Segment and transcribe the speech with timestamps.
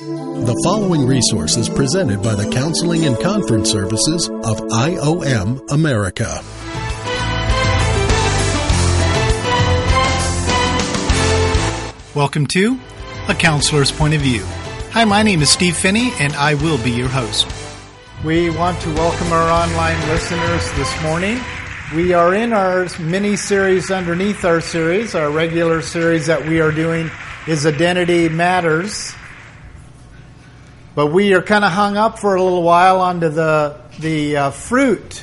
[0.00, 6.40] The following resource is presented by the Counseling and Conference Services of IOM America.
[12.14, 12.80] Welcome to
[13.28, 14.42] A Counselor's Point of View.
[14.92, 17.46] Hi, my name is Steve Phinney, and I will be your host.
[18.24, 21.38] We want to welcome our online listeners this morning.
[21.94, 25.14] We are in our mini series underneath our series.
[25.14, 27.10] Our regular series that we are doing
[27.46, 29.14] is Identity Matters.
[30.92, 34.50] But we are kind of hung up for a little while onto the, the uh,
[34.50, 35.22] fruit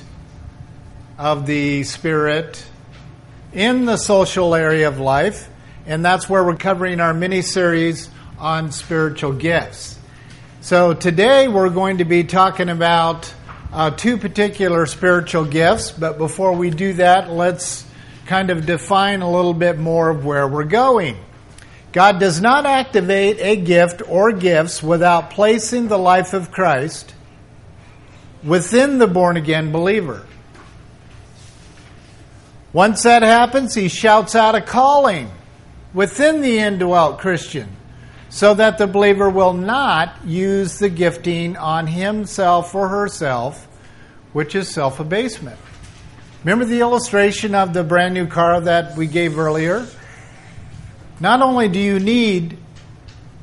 [1.17, 2.65] of the Spirit
[3.51, 5.49] in the social area of life.
[5.85, 8.09] And that's where we're covering our mini series
[8.39, 9.99] on spiritual gifts.
[10.61, 13.33] So today we're going to be talking about
[13.73, 17.85] uh, two particular spiritual gifts, but before we do that, let's
[18.25, 21.17] kind of define a little bit more of where we're going.
[21.91, 27.13] God does not activate a gift or gifts without placing the life of Christ
[28.43, 30.25] within the born again believer.
[32.73, 35.31] Once that happens, he shouts out a calling
[35.93, 37.69] within the indwelt Christian
[38.29, 43.67] so that the believer will not use the gifting on himself or herself,
[44.33, 45.57] which is self abasement.
[46.43, 49.87] Remember the illustration of the brand new car that we gave earlier?
[51.19, 52.57] Not only do you need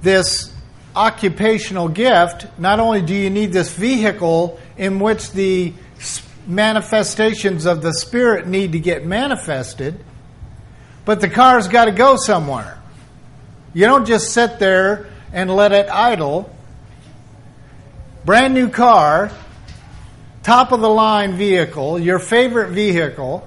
[0.03, 0.53] this
[0.95, 5.73] occupational gift, not only do you need this vehicle in which the
[6.47, 9.99] manifestations of the Spirit need to get manifested,
[11.05, 12.79] but the car's got to go somewhere.
[13.73, 16.49] You don't just sit there and let it idle.
[18.25, 19.31] Brand new car,
[20.43, 23.47] top of the line vehicle, your favorite vehicle,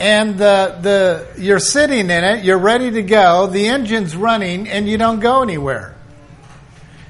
[0.00, 4.88] and the, the, you're sitting in it, you're ready to go, the engine's running, and
[4.88, 5.94] you don't go anywhere.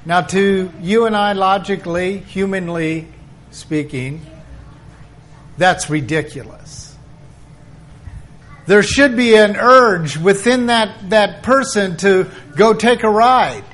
[0.04, 3.06] Now, to you and I, logically, humanly
[3.52, 4.26] speaking,
[5.56, 6.96] that's ridiculous.
[8.66, 13.64] There should be an urge within that, that person to go take a ride,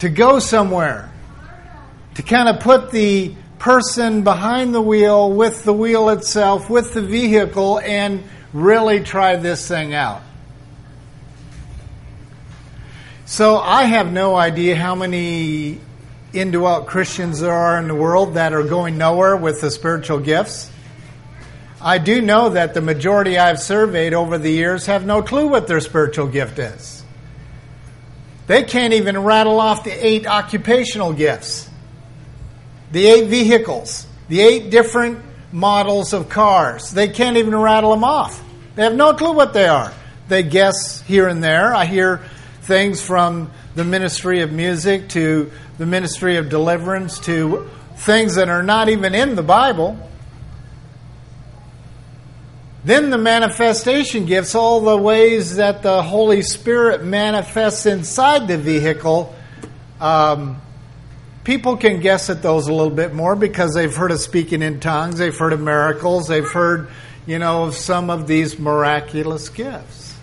[0.00, 1.10] to go somewhere,
[2.16, 7.02] to kind of put the person behind the wheel with the wheel itself, with the
[7.02, 10.22] vehicle, and really try this thing out.
[13.26, 15.78] So I have no idea how many
[16.32, 20.68] indwelt Christians there are in the world that are going nowhere with the spiritual gifts.
[21.80, 25.68] I do know that the majority I've surveyed over the years have no clue what
[25.68, 27.04] their spiritual gift is.
[28.48, 31.69] They can't even rattle off the eight occupational gifts,
[32.92, 36.90] the eight vehicles, the eight different models of cars.
[36.90, 38.42] They can't even rattle them off.
[38.74, 39.92] They have no clue what they are.
[40.28, 41.74] They guess here and there.
[41.74, 42.22] I hear
[42.62, 48.62] things from the ministry of music to the ministry of deliverance to things that are
[48.62, 49.98] not even in the Bible.
[52.84, 59.34] Then the manifestation gifts, all the ways that the Holy Spirit manifests inside the vehicle.
[60.00, 60.62] Um,
[61.44, 64.80] people can guess at those a little bit more because they've heard of speaking in
[64.80, 66.88] tongues, they've heard of miracles, they've heard,
[67.26, 70.16] you know, of some of these miraculous gifts.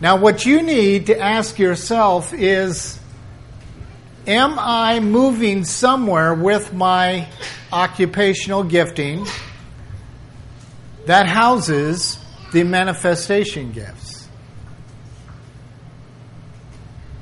[0.00, 3.00] Now, what you need to ask yourself is
[4.26, 7.28] Am I moving somewhere with my
[7.72, 9.26] occupational gifting
[11.06, 12.18] that houses
[12.52, 14.05] the manifestation gifts.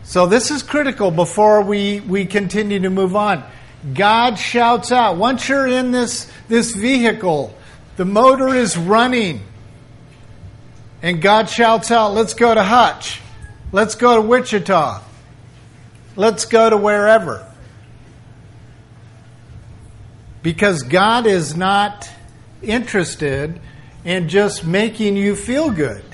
[0.04, 3.42] So this is critical before we, we continue to move on.
[3.92, 7.54] God shouts out, once you're in this, this vehicle,
[7.96, 9.42] the motor is running,
[11.02, 13.20] and God shouts out, let's go to Hutch,
[13.72, 15.02] let's go to Wichita,
[16.16, 17.50] let's go to wherever.
[20.42, 22.08] Because God is not
[22.62, 23.58] interested
[24.04, 26.04] in just making you feel good.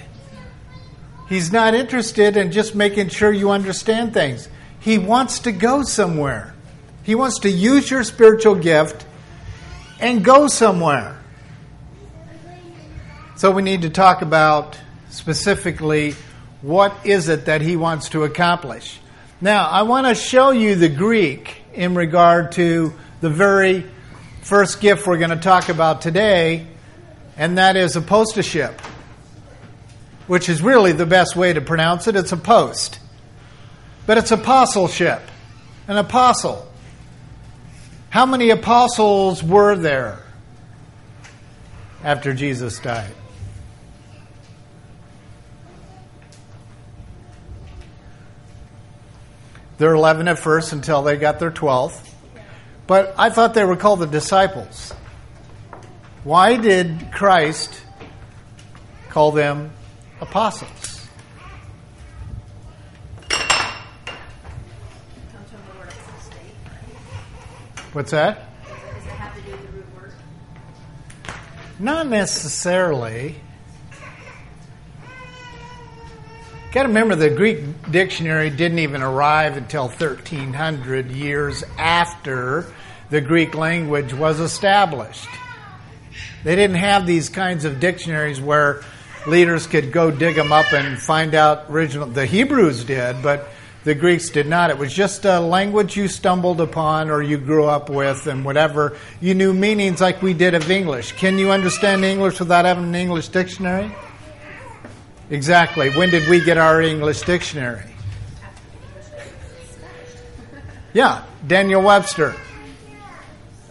[1.30, 4.48] He's not interested in just making sure you understand things.
[4.80, 6.52] He wants to go somewhere.
[7.04, 9.06] He wants to use your spiritual gift
[10.00, 11.16] and go somewhere.
[13.36, 14.76] So we need to talk about
[15.10, 16.14] specifically
[16.62, 18.98] what is it that he wants to accomplish.
[19.40, 23.88] Now, I want to show you the Greek in regard to the very
[24.42, 26.66] first gift we're going to talk about today,
[27.36, 28.82] and that is apostleship,
[30.30, 32.14] which is really the best way to pronounce it.
[32.14, 33.00] It's a post.
[34.06, 35.20] But it's apostleship,
[35.88, 36.70] an apostle.
[38.10, 40.22] How many apostles were there
[42.04, 43.12] after Jesus died?
[49.78, 52.08] They're 11 at first until they got their 12th.
[52.86, 54.92] But I thought they were called the disciples.
[56.22, 57.82] Why did Christ
[59.08, 59.72] call them
[60.20, 61.08] apostles?
[67.92, 68.46] What's that?
[71.80, 73.36] Not necessarily.
[76.72, 82.72] Got to remember the Greek dictionary didn't even arrive until 1300 years after
[83.08, 85.26] the Greek language was established.
[86.44, 88.82] They didn't have these kinds of dictionaries where
[89.26, 92.06] leaders could go dig them up and find out original.
[92.06, 93.48] The Hebrews did, but
[93.84, 94.70] the Greeks did not.
[94.70, 98.96] It was just a language you stumbled upon or you grew up with and whatever.
[99.20, 101.12] You knew meanings like we did of English.
[101.12, 103.90] Can you understand English without having an English dictionary?
[105.30, 105.90] Exactly.
[105.90, 107.84] When did we get our English dictionary?
[110.92, 112.34] Yeah, Daniel Webster.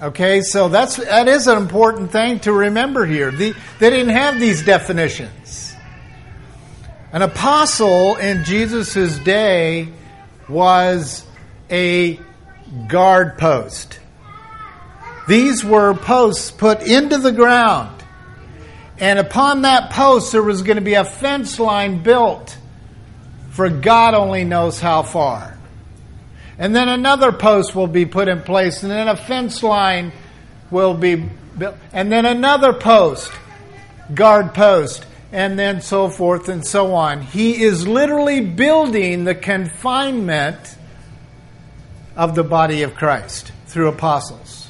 [0.01, 3.31] Okay, so that's that is an important thing to remember here.
[3.31, 5.75] The, they didn't have these definitions.
[7.12, 9.90] An apostle in Jesus' day
[10.48, 11.25] was
[11.69, 12.19] a
[12.88, 14.00] guard post.
[15.28, 18.00] These were posts put into the ground
[19.00, 22.57] and upon that post, there was going to be a fence line built
[23.51, 25.57] for God only knows how far.
[26.59, 30.11] And then another post will be put in place, and then a fence line
[30.69, 33.31] will be built, and then another post,
[34.13, 37.21] guard post, and then so forth and so on.
[37.21, 40.75] He is literally building the confinement
[42.15, 44.67] of the body of Christ through apostles.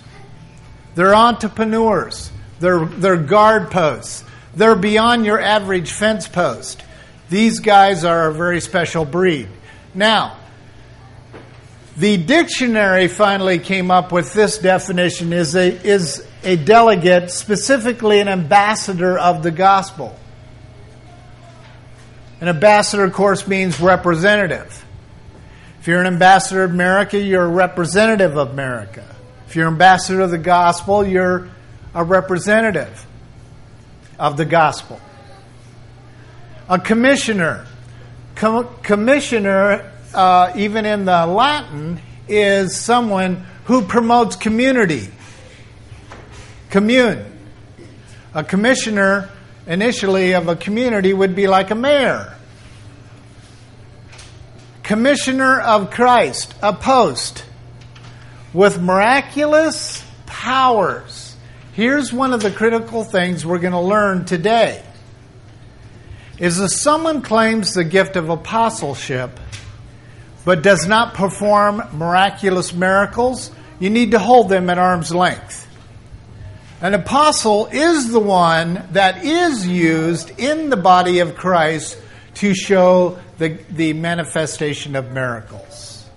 [0.96, 2.32] They're entrepreneurs.
[2.60, 4.24] They're, they're guard posts.
[4.54, 6.84] They're beyond your average fence post.
[7.30, 9.48] These guys are a very special breed.
[9.96, 10.39] Now,
[12.00, 18.30] the dictionary finally came up with this definition is a, is a delegate, specifically an
[18.30, 20.18] ambassador of the gospel.
[22.40, 24.86] An ambassador, of course, means representative.
[25.82, 29.04] If you're an ambassador of America, you're a representative of America.
[29.48, 31.50] If you're ambassador of the gospel, you're
[31.94, 33.06] a representative
[34.18, 35.02] of the gospel.
[36.70, 37.66] A commissioner.
[38.36, 45.08] Com- commissioner, uh, even in the Latin, is someone who promotes community.
[46.70, 47.26] Commune.
[48.34, 49.30] A commissioner,
[49.66, 52.36] initially, of a community would be like a mayor.
[54.84, 57.46] Commissioner of Christ, a post
[58.54, 61.30] with miraculous powers
[61.80, 64.84] Here's one of the critical things we're going to learn today.
[66.38, 69.40] Is if someone claims the gift of apostleship
[70.50, 75.68] but does not perform miraculous miracles, you need to hold them at arm's length.
[76.82, 82.00] An apostle is the one that is used in the body of Christ
[82.34, 86.10] to show the, the manifestation of miracles.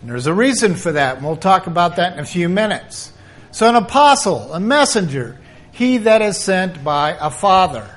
[0.00, 3.12] And there's a reason for that, and we'll talk about that in a few minutes.
[3.52, 5.38] So, an apostle, a messenger,
[5.70, 7.88] he that is sent by a father.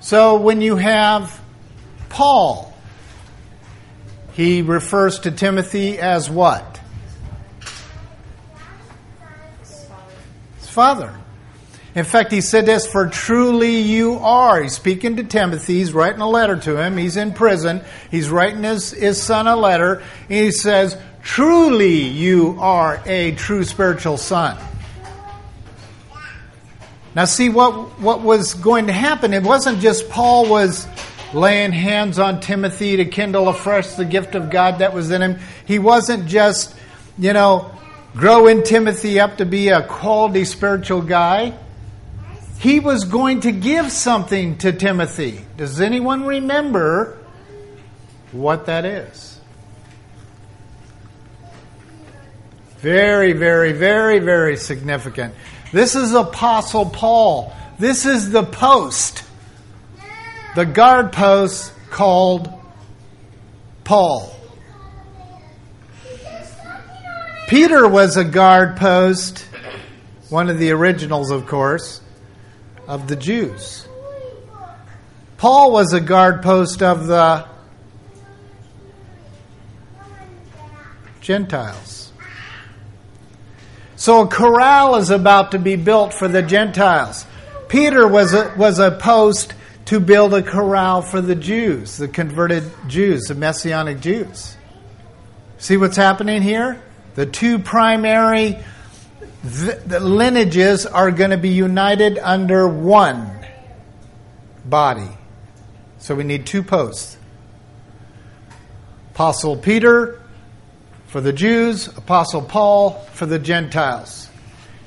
[0.00, 1.40] So, when you have
[2.08, 2.69] Paul,
[4.32, 6.80] he refers to Timothy as what?
[10.58, 11.14] His father.
[11.94, 14.62] In fact, he said this, for truly you are.
[14.62, 15.78] He's speaking to Timothy.
[15.78, 16.96] He's writing a letter to him.
[16.96, 17.82] He's in prison.
[18.10, 20.02] He's writing his, his son a letter.
[20.28, 24.56] And he says, Truly, you are a true spiritual son.
[27.14, 29.34] Now, see what, what was going to happen.
[29.34, 30.86] It wasn't just Paul was
[31.32, 35.38] laying hands on Timothy to kindle afresh the gift of God that was in him.
[35.66, 36.74] He wasn't just,
[37.18, 37.70] you know,
[38.14, 41.54] growing Timothy up to be a quality spiritual guy.
[42.58, 45.44] He was going to give something to Timothy.
[45.56, 47.16] Does anyone remember
[48.32, 49.40] what that is?
[52.78, 55.34] Very, very, very, very significant.
[55.72, 57.52] This is Apostle Paul.
[57.78, 59.22] This is the post,
[60.54, 62.52] the guard post called
[63.84, 64.34] Paul.
[67.48, 69.40] Peter was a guard post,
[70.28, 72.00] one of the originals, of course,
[72.86, 73.86] of the Jews.
[75.36, 77.46] Paul was a guard post of the
[81.20, 82.12] Gentiles.
[83.96, 87.26] So a corral is about to be built for the Gentiles.
[87.68, 89.54] Peter was a, was a post
[89.90, 94.56] to build a corral for the Jews, the converted Jews, the Messianic Jews.
[95.58, 96.80] See what's happening here?
[97.16, 98.56] The two primary
[99.42, 103.44] the lineages are going to be united under one
[104.64, 105.08] body.
[105.98, 107.16] So we need two posts.
[109.10, 110.22] Apostle Peter
[111.08, 114.30] for the Jews, Apostle Paul for the Gentiles.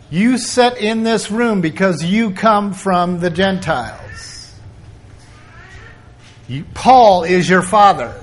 [0.10, 4.03] You sit in this room because you come from the Gentiles.
[6.74, 8.14] Paul is your father.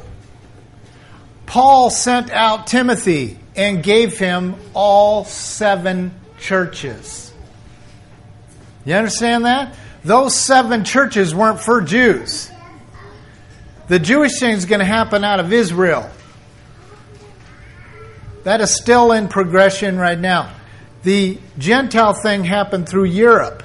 [1.47, 7.33] Paul sent out Timothy and gave him all seven churches.
[8.85, 9.75] You understand that?
[10.05, 12.51] Those seven churches weren't for Jews.
[13.89, 16.09] The Jewish thing is going to happen out of Israel.
[18.45, 20.55] That is still in progression right now.
[21.03, 23.63] The Gentile thing happened through Europe.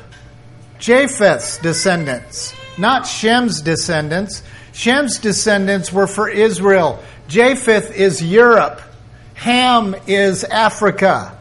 [0.79, 4.43] Japheth's descendants, not Shem's descendants.
[4.75, 7.01] Shem's descendants were for Israel.
[7.29, 8.82] Japheth is Europe.
[9.36, 11.38] Ham is Africa.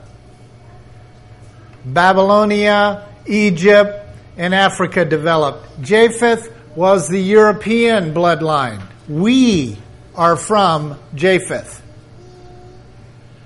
[1.84, 5.82] Babylonia, Egypt, and Africa developed.
[5.82, 8.80] Japheth was the European bloodline.
[9.08, 9.78] We
[10.14, 11.82] are from Japheth.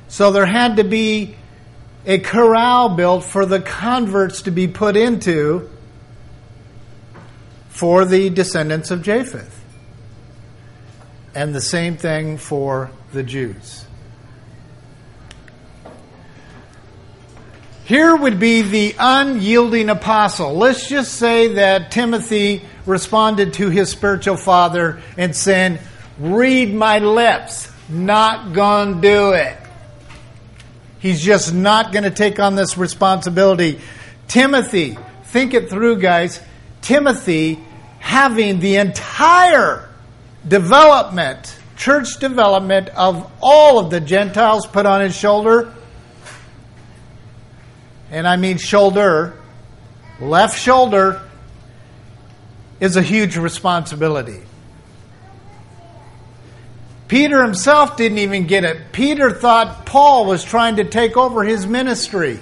[0.09, 1.35] So there had to be
[2.05, 5.71] a corral built for the converts to be put into
[7.71, 9.55] for the descendants of Japheth.
[11.39, 13.85] And the same thing for the Jews.
[17.85, 20.55] Here would be the unyielding apostle.
[20.55, 25.81] Let's just say that Timothy responded to his spiritual father and said,
[26.19, 29.57] Read my lips, not gonna do it.
[30.99, 33.79] He's just not gonna take on this responsibility.
[34.27, 36.41] Timothy, think it through, guys.
[36.81, 37.61] Timothy
[38.01, 39.88] having the entire
[40.47, 45.75] development, church development of all of the Gentiles put on his shoulder
[48.11, 49.39] and I mean shoulder,
[50.21, 51.23] left shoulder,
[52.81, 54.41] is a huge responsibility.
[57.09, 58.93] Peter himself didn't even get it.
[58.93, 62.39] Peter thought Paul was trying to take over his ministry.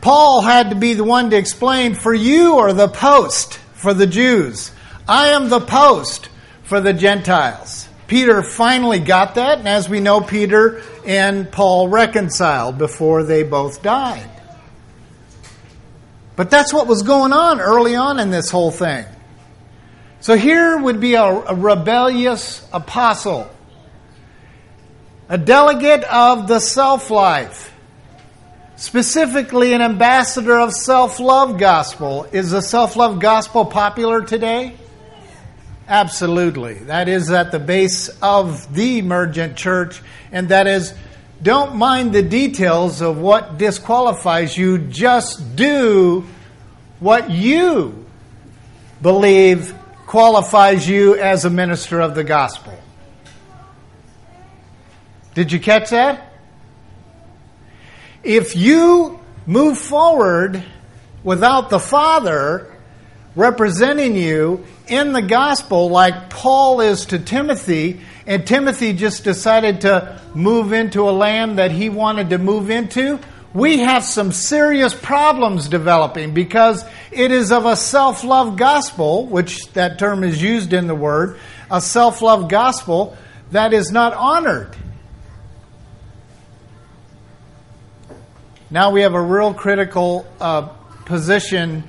[0.00, 4.06] Paul had to be the one to explain, for you are the post for the
[4.06, 4.70] Jews.
[5.08, 6.28] I am the post
[6.74, 7.88] for the Gentiles.
[8.08, 13.80] Peter finally got that, and as we know, Peter and Paul reconciled before they both
[13.80, 14.28] died.
[16.34, 19.06] But that's what was going on early on in this whole thing.
[20.18, 23.48] So here would be a, a rebellious apostle,
[25.28, 27.72] a delegate of the self life,
[28.74, 32.24] specifically an ambassador of self love gospel.
[32.32, 34.74] Is the self love gospel popular today?
[35.86, 36.74] Absolutely.
[36.74, 40.00] That is at the base of the emergent church,
[40.32, 40.94] and that is
[41.42, 46.26] don't mind the details of what disqualifies you, just do
[47.00, 48.06] what you
[49.02, 49.74] believe
[50.06, 52.78] qualifies you as a minister of the gospel.
[55.34, 56.32] Did you catch that?
[58.22, 60.62] If you move forward
[61.22, 62.70] without the Father
[63.36, 70.20] representing you in the gospel like Paul is to Timothy, and Timothy just decided to
[70.34, 73.18] move into a land that he wanted to move into,
[73.54, 79.72] we have some serious problems developing because it is of a self love gospel, which
[79.74, 81.38] that term is used in the word,
[81.70, 83.16] a self love gospel
[83.52, 84.76] that is not honored.
[88.70, 90.62] Now we have a real critical uh,
[91.04, 91.84] position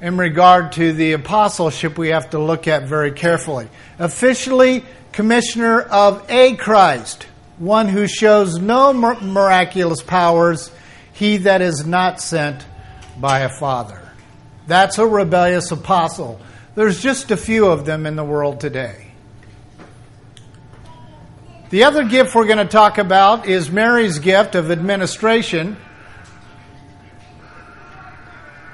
[0.00, 3.68] in regard to the apostleship we have to look at very carefully.
[3.98, 7.26] Officially, commissioner of a Christ,
[7.58, 10.70] one who shows no miraculous powers,
[11.12, 12.64] he that is not sent
[13.18, 14.00] by a father.
[14.66, 16.40] That's a rebellious apostle.
[16.74, 19.06] There's just a few of them in the world today.
[21.70, 25.76] The other gift we're going to talk about is Mary's gift of administration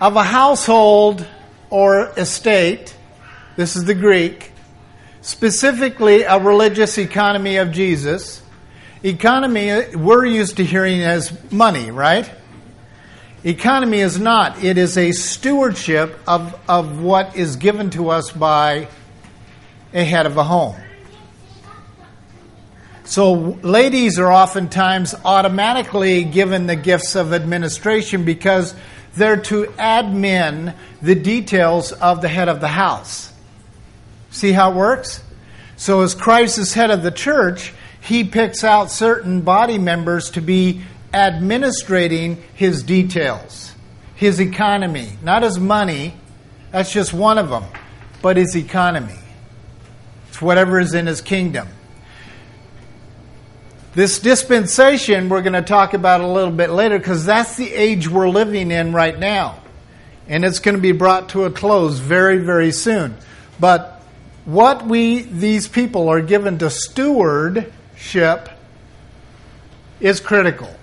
[0.00, 1.26] of a household
[1.70, 2.96] or estate,
[3.56, 4.52] this is the Greek,
[5.20, 8.42] specifically a religious economy of Jesus.
[9.02, 12.30] Economy, we're used to hearing as money, right?
[13.44, 14.64] Economy is not.
[14.64, 18.88] It is a stewardship of, of what is given to us by
[19.92, 20.76] a head of a home.
[23.06, 28.74] So, ladies are oftentimes automatically given the gifts of administration because
[29.16, 33.32] They're to admin the details of the head of the house.
[34.30, 35.22] See how it works?
[35.76, 40.40] So, as Christ is head of the church, he picks out certain body members to
[40.40, 43.72] be administrating his details,
[44.16, 46.14] his economy, not his money,
[46.70, 47.64] that's just one of them,
[48.20, 49.18] but his economy.
[50.28, 51.68] It's whatever is in his kingdom.
[53.94, 58.08] This dispensation we're going to talk about a little bit later because that's the age
[58.08, 59.60] we're living in right now.
[60.26, 63.16] And it's going to be brought to a close very, very soon.
[63.60, 64.02] But
[64.46, 68.48] what we, these people, are given to stewardship
[70.00, 70.74] is critical.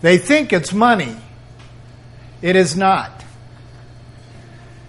[0.00, 1.16] They think it's money,
[2.42, 3.24] it is not.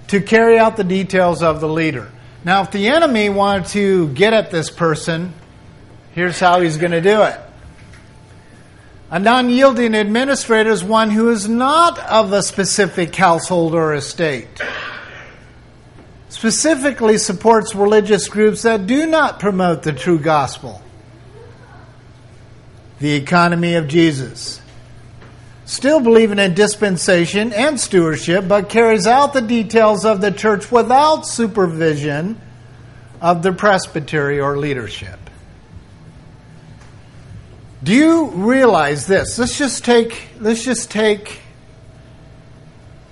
[0.08, 2.10] To carry out the details of the leader.
[2.44, 5.34] Now, if the enemy wanted to get at this person,
[6.18, 7.40] Here's how he's going to do it.
[9.12, 14.48] A non yielding administrator is one who is not of a specific household or estate.
[16.30, 20.82] Specifically supports religious groups that do not promote the true gospel.
[22.98, 24.60] The economy of Jesus.
[25.66, 31.28] Still believing in dispensation and stewardship, but carries out the details of the church without
[31.28, 32.42] supervision
[33.22, 35.27] of the presbytery or leadership.
[37.84, 39.38] Do you realize this?
[39.38, 41.42] Let's just take let's just take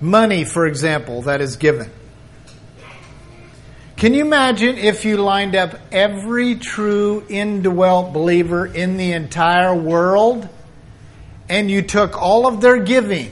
[0.02, 1.92] money for example that is given.
[3.96, 10.50] Can you imagine if you lined up every true indwelt believer in the entire world
[11.48, 13.32] and you took all of their giving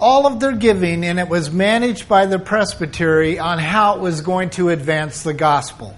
[0.00, 4.22] all of their giving and it was managed by the presbytery on how it was
[4.22, 5.96] going to advance the gospel?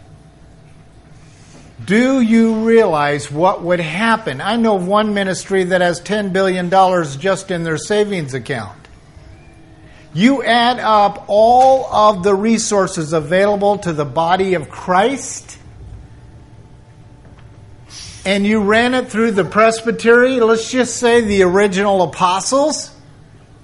[1.85, 4.41] Do you realize what would happen?
[4.41, 6.71] I know one ministry that has $10 billion
[7.19, 8.79] just in their savings account.
[10.15, 15.59] You add up all of the resources available to the body of Christ,
[18.27, 22.95] and you ran it through the presbytery, let's just say the original apostles,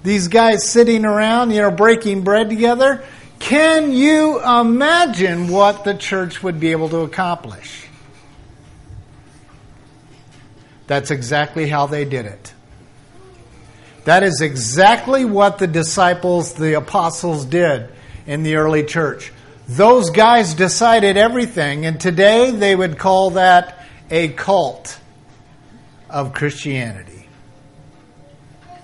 [0.03, 3.05] these guys sitting around, you know, breaking bread together.
[3.37, 7.88] Can you imagine what the church would be able to accomplish?
[10.89, 12.51] That's exactly how they did it.
[14.05, 17.89] That is exactly what the disciples, the apostles, did
[18.25, 19.31] in the early church.
[19.67, 24.99] Those guys decided everything, and today they would call that a cult
[26.09, 27.27] of Christianity.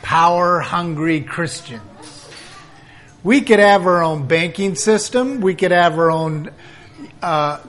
[0.04, 2.30] Power hungry Christians.
[3.24, 6.52] We could have our own banking system, we could have our own
[7.24, 7.62] uh,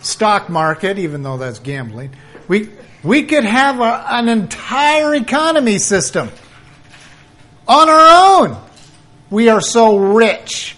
[0.00, 2.12] stock market, even though that's gambling.
[2.46, 2.68] We,
[3.02, 6.30] we could have a, an entire economy system
[7.66, 8.62] on our own.
[9.30, 10.76] We are so rich.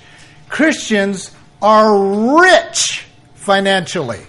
[0.49, 1.31] Christians
[1.61, 3.05] are rich
[3.35, 4.21] financially.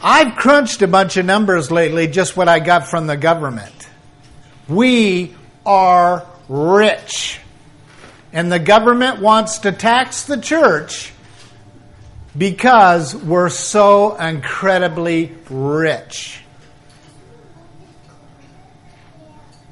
[0.00, 3.88] I've crunched a bunch of numbers lately, just what I got from the government.
[4.68, 5.34] We
[5.66, 7.40] are rich.
[8.32, 11.12] And the government wants to tax the church
[12.38, 16.40] because we're so incredibly rich.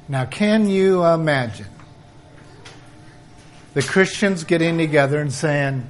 [0.09, 1.67] Now, can you imagine
[3.73, 5.89] the Christians getting together and saying,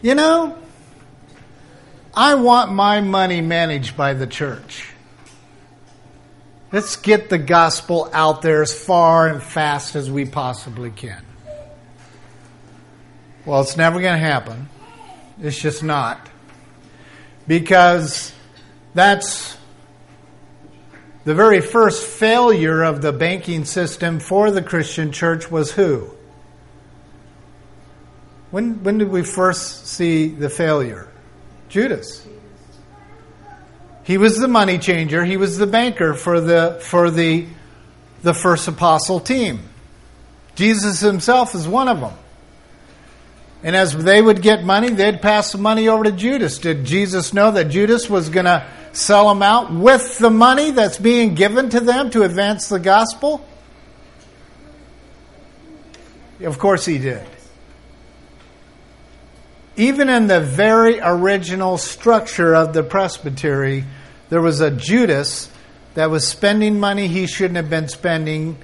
[0.00, 0.58] you know,
[2.14, 4.88] I want my money managed by the church.
[6.72, 11.24] Let's get the gospel out there as far and fast as we possibly can.
[13.44, 14.68] Well, it's never going to happen.
[15.40, 16.28] It's just not.
[17.46, 18.32] Because
[18.94, 19.56] that's
[21.24, 26.10] the very first failure of the banking system for the Christian church was who?
[28.50, 31.08] When, when did we first see the failure?
[31.68, 32.26] Judas.
[34.04, 35.24] He was the money changer.
[35.24, 37.46] He was the banker for the, for the,
[38.22, 39.60] the first apostle team.
[40.54, 42.12] Jesus himself is one of them.
[43.62, 46.58] And as they would get money, they'd pass the money over to Judas.
[46.58, 50.98] Did Jesus know that Judas was going to sell them out with the money that's
[50.98, 53.46] being given to them to advance the gospel?
[56.40, 57.24] Of course he did.
[59.76, 63.84] Even in the very original structure of the presbytery,
[64.28, 65.50] there was a Judas
[65.94, 68.58] that was spending money he shouldn't have been spending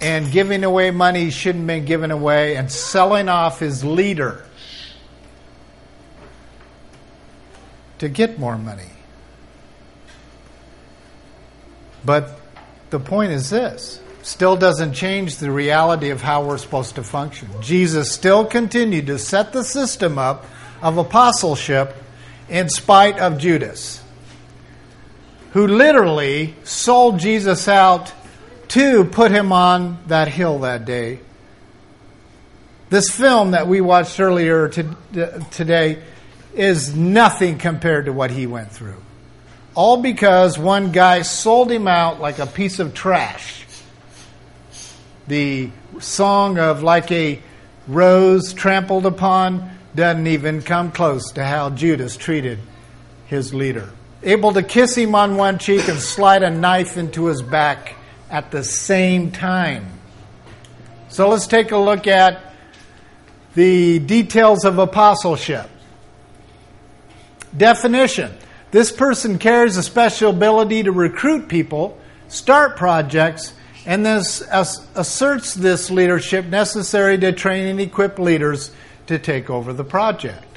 [0.00, 4.44] and giving away money shouldn't been giving away and selling off his leader
[7.98, 8.90] to get more money.
[12.04, 12.38] But
[12.90, 17.48] the point is this still doesn't change the reality of how we're supposed to function.
[17.60, 20.46] Jesus still continued to set the system up
[20.82, 21.94] of apostleship
[22.48, 24.02] in spite of Judas,
[25.52, 28.12] who literally sold Jesus out
[28.74, 31.20] to put him on that hill that day.
[32.90, 36.02] This film that we watched earlier to, uh, today
[36.54, 39.00] is nothing compared to what he went through.
[39.76, 43.64] All because one guy sold him out like a piece of trash.
[45.28, 47.40] The song of like a
[47.86, 52.58] rose trampled upon doesn't even come close to how Judas treated
[53.26, 53.90] his leader.
[54.24, 57.98] Able to kiss him on one cheek and slide a knife into his back
[58.30, 59.86] at the same time.
[61.08, 62.40] So let's take a look at
[63.54, 65.70] the details of apostleship.
[67.56, 68.32] Definition
[68.72, 73.54] This person carries a special ability to recruit people, start projects,
[73.86, 78.72] and this asserts this leadership necessary to train and equip leaders
[79.06, 80.53] to take over the project.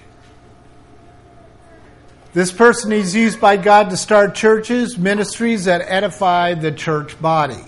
[2.34, 7.64] This person is used by God to start churches, ministries that edify the church body.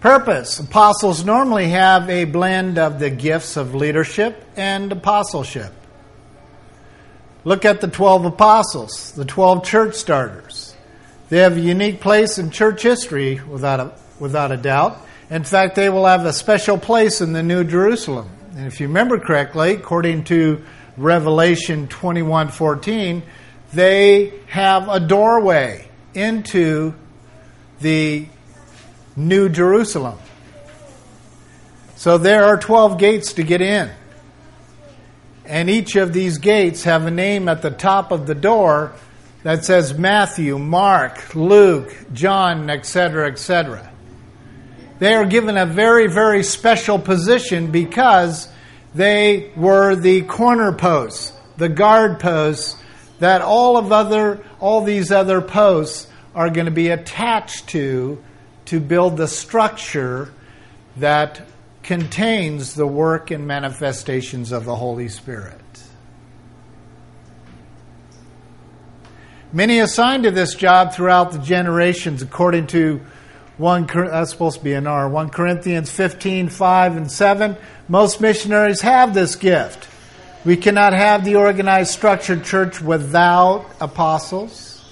[0.00, 5.72] Purpose Apostles normally have a blend of the gifts of leadership and apostleship.
[7.44, 10.76] Look at the 12 apostles, the 12 church starters.
[11.30, 15.04] They have a unique place in church history, without a, without a doubt.
[15.30, 18.28] In fact, they will have a special place in the New Jerusalem.
[18.56, 20.64] And if you remember correctly, according to
[20.98, 23.22] Revelation 21:14,
[23.72, 26.94] they have a doorway into
[27.80, 28.26] the
[29.16, 30.18] New Jerusalem.
[31.96, 33.90] So there are 12 gates to get in.
[35.44, 38.92] And each of these gates have a name at the top of the door
[39.42, 43.90] that says Matthew, Mark, Luke, John, etc., etc.
[44.98, 48.48] They are given a very, very special position because
[48.98, 52.76] they were the corner posts, the guard posts
[53.20, 58.20] that all of other all these other posts are going to be attached to
[58.64, 60.32] to build the structure
[60.96, 61.46] that
[61.84, 65.60] contains the work and manifestations of the Holy Spirit.
[69.52, 73.00] Many assigned to this job throughout the generations, according to
[73.58, 77.56] 1, that's supposed to be an R, 1 Corinthians 15, 5 and 7.
[77.88, 79.88] Most missionaries have this gift.
[80.44, 84.90] We cannot have the organized, structured church without apostles.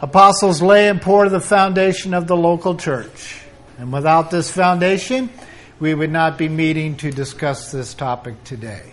[0.00, 3.42] Apostles lay and pour the foundation of the local church.
[3.78, 5.28] And without this foundation,
[5.80, 8.92] we would not be meeting to discuss this topic today.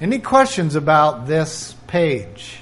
[0.00, 2.58] Any questions about this page?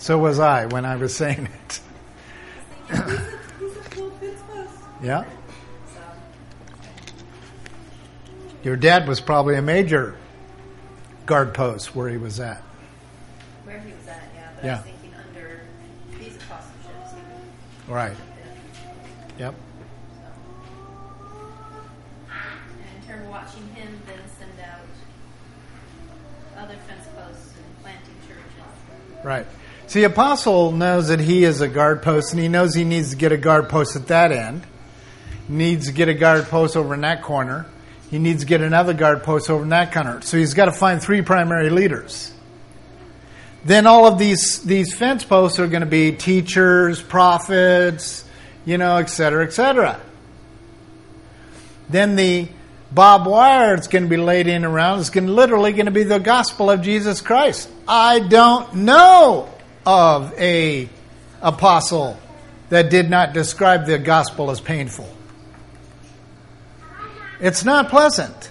[0.00, 1.80] So was I when I was saying it.
[5.02, 5.24] yeah.
[8.64, 10.16] Your dad was probably a major
[11.26, 12.62] guard post where he was at.
[13.64, 14.48] Where he was at, yeah.
[14.54, 14.72] But yeah.
[14.72, 15.60] I was thinking under
[16.18, 17.20] these apostleships.
[17.86, 18.16] Right.
[19.38, 19.54] Yep.
[22.30, 24.80] And in of watching him then send out
[26.56, 29.24] other fence posts and planting churches.
[29.24, 29.46] Right.
[29.90, 33.10] See, the Apostle knows that he is a guard post, and he knows he needs
[33.10, 34.62] to get a guard post at that end.
[35.48, 37.66] He needs to get a guard post over in that corner.
[38.08, 40.20] He needs to get another guard post over in that corner.
[40.20, 42.32] So he's got to find three primary leaders.
[43.64, 48.24] Then all of these these fence posts are going to be teachers, prophets,
[48.64, 50.00] you know, et cetera, et cetera.
[51.88, 52.48] Then the
[52.92, 56.04] barbed wire that's going to be laid in around is going literally going to be
[56.04, 57.68] the gospel of Jesus Christ.
[57.88, 59.52] I don't know
[59.86, 60.88] of a
[61.42, 62.18] apostle
[62.68, 65.08] that did not describe the gospel as painful.
[67.40, 68.50] It's not pleasant.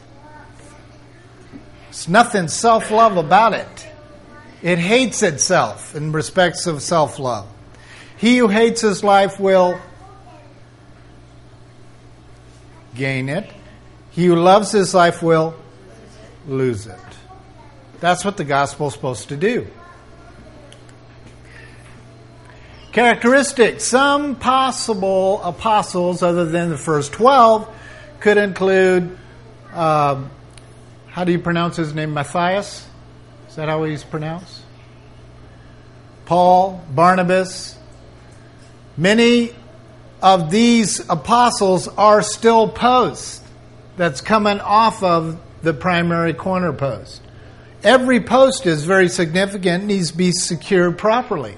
[1.89, 3.87] It's nothing self love about it.
[4.61, 7.47] It hates itself in respects of self love.
[8.17, 9.79] He who hates his life will
[12.95, 13.49] gain it.
[14.11, 15.55] He who loves his life will
[16.47, 16.99] lose it.
[17.99, 19.67] That's what the gospel is supposed to do.
[22.91, 23.83] Characteristics.
[23.83, 27.67] Some possible apostles, other than the first 12,
[28.19, 29.17] could include,
[29.73, 30.23] uh,
[31.07, 32.15] how do you pronounce his name?
[32.15, 32.87] Matthias?
[33.47, 34.63] Is that how he's pronounced?
[36.25, 37.77] Paul, Barnabas.
[38.97, 39.53] Many
[40.21, 43.41] of these apostles are still posts
[43.97, 47.21] that's coming off of the primary corner post.
[47.83, 51.55] Every post is very significant, needs to be secured properly.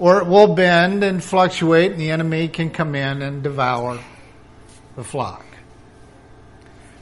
[0.00, 4.00] Or it will bend and fluctuate, and the enemy can come in and devour
[4.96, 5.44] the flock.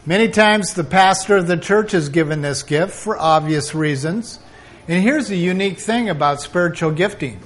[0.05, 4.41] Many times the pastor of the church is given this gift for obvious reasons.
[4.89, 7.39] And here's the unique thing about spiritual gifting.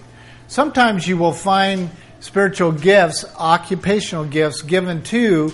[0.48, 5.52] Sometimes you will find spiritual gifts, occupational gifts given to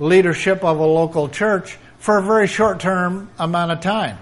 [0.00, 4.18] leadership of a local church for a very short term amount of time.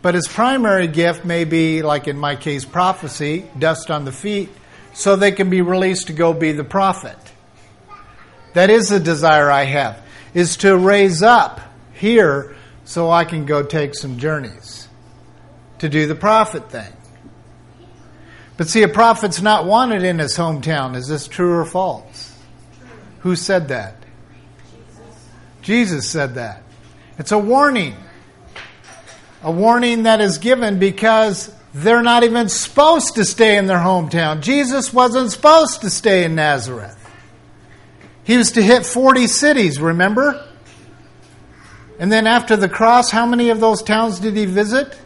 [0.00, 4.48] But his primary gift may be, like in my case, prophecy, dust on the feet,
[4.92, 7.16] so they can be released to go be the prophet.
[8.54, 10.02] That is the desire I have,
[10.34, 11.60] is to raise up
[11.94, 14.88] here so I can go take some journeys
[15.78, 16.92] to do the prophet thing.
[18.56, 20.94] But see, a prophet's not wanted in his hometown.
[20.94, 22.36] Is this true or false?
[23.20, 23.94] Who said that?
[25.62, 26.62] Jesus said that.
[27.18, 27.96] It's a warning
[29.42, 34.40] a warning that is given because they're not even supposed to stay in their hometown.
[34.40, 36.96] Jesus wasn't supposed to stay in Nazareth.
[38.24, 40.46] He was to hit 40 cities, remember?
[41.98, 44.98] And then after the cross, how many of those towns did he visit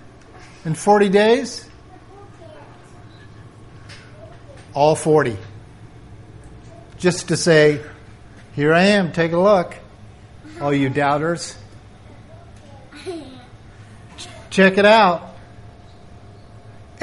[0.64, 1.68] in 40 days?
[4.72, 5.36] All 40.
[6.98, 7.80] Just to say,
[8.54, 9.76] here I am, take a look,
[10.60, 11.56] all you doubters.
[14.50, 15.33] Check it out.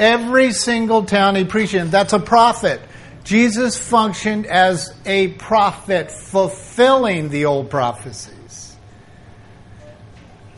[0.02, 2.80] Every single town he preached in, that's a prophet.
[3.22, 8.76] Jesus functioned as a prophet, fulfilling the old prophecies.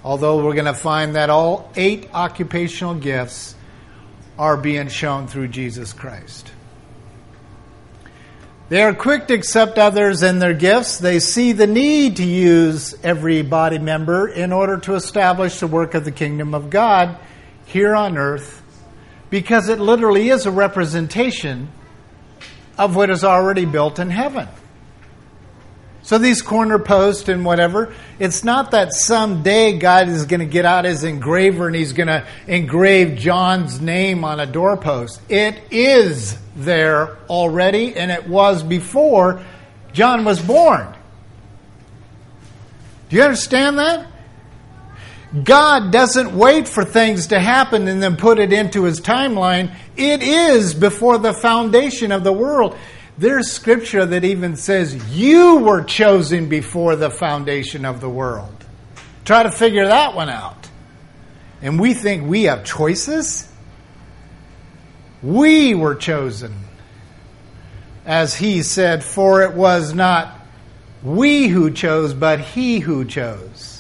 [0.02, 3.54] Although we're going to find that all eight occupational gifts
[4.38, 6.50] are being shown through Jesus Christ.
[8.70, 10.96] They are quick to accept others and their gifts.
[10.96, 15.92] They see the need to use every body member in order to establish the work
[15.92, 17.18] of the kingdom of God
[17.66, 18.62] here on earth
[19.30, 21.68] because it literally is a representation
[22.78, 24.48] of what is already built in heaven.
[26.02, 30.66] So these corner posts and whatever, it's not that someday God is going to get
[30.66, 35.20] out his engraver and he's going to engrave John's name on a doorpost.
[35.30, 39.42] It is there already and it was before
[39.94, 40.94] John was born.
[43.08, 44.06] Do you understand that?
[45.42, 49.75] God doesn't wait for things to happen and then put it into his timeline.
[49.97, 52.77] It is before the foundation of the world.
[53.18, 58.64] There's scripture that even says you were chosen before the foundation of the world.
[59.25, 60.68] Try to figure that one out.
[61.62, 63.51] And we think we have choices?
[65.23, 66.55] We were chosen.
[68.05, 70.38] As he said, for it was not
[71.03, 73.73] we who chose, but he who chose.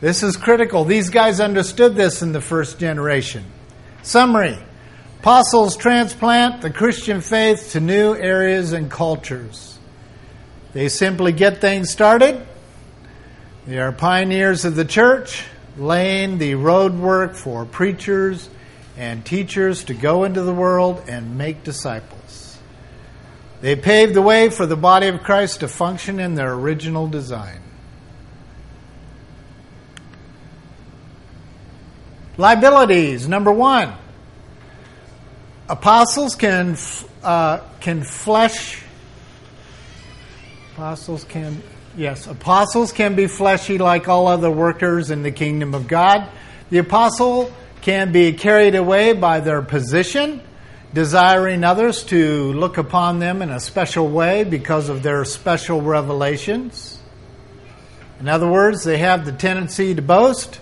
[0.00, 0.84] This is critical.
[0.84, 3.44] These guys understood this in the first generation.
[4.02, 4.58] Summary
[5.20, 9.76] Apostles transplant the Christian faith to new areas and cultures.
[10.72, 12.46] They simply get things started.
[13.66, 15.44] They are pioneers of the church,
[15.76, 18.48] laying the roadwork for preachers
[18.96, 22.56] and teachers to go into the world and make disciples.
[23.60, 27.60] They paved the way for the body of Christ to function in their original design.
[32.38, 33.92] Liabilities, number one
[35.68, 36.76] apostles can
[37.22, 38.82] uh, can flesh.
[40.72, 41.62] Apostles can
[41.96, 46.28] yes, apostles can be fleshy like all other workers in the kingdom of God.
[46.70, 50.40] The apostle can be carried away by their position,
[50.94, 56.98] desiring others to look upon them in a special way because of their special revelations.
[58.20, 60.60] In other words, they have the tendency to boast,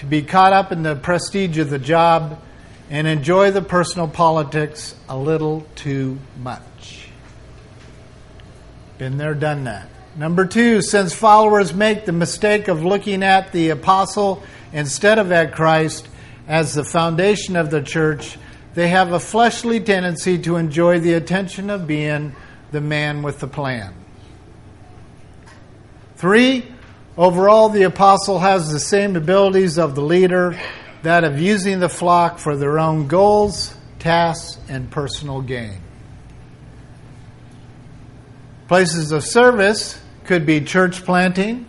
[0.00, 2.40] to be caught up in the prestige of the job
[2.88, 7.08] and enjoy the personal politics a little too much.
[8.96, 9.88] Been there, done that.
[10.16, 15.52] Number two, since followers make the mistake of looking at the apostle instead of at
[15.52, 16.08] Christ
[16.48, 18.38] as the foundation of the church,
[18.74, 22.34] they have a fleshly tendency to enjoy the attention of being
[22.72, 23.94] the man with the plan.
[26.16, 26.66] Three,
[27.16, 30.58] overall, the apostle has the same abilities of the leader
[31.02, 35.78] that of using the flock for their own goals, tasks, and personal gain.
[38.68, 41.66] Places of service could be church planting,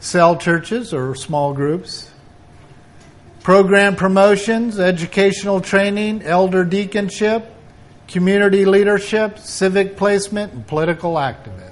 [0.00, 2.10] cell churches or small groups,
[3.42, 7.46] program promotions, educational training, elder deaconship,
[8.08, 11.65] community leadership, civic placement, and political activists.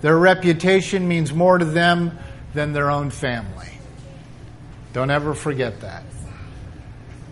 [0.00, 2.18] Their reputation means more to them
[2.54, 3.68] than their own family.
[4.92, 6.02] Don't ever forget that.